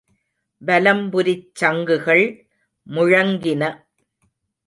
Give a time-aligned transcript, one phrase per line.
[0.61, 2.25] வலம்புரிச் சங்குகள்
[2.87, 3.61] முழங்கின.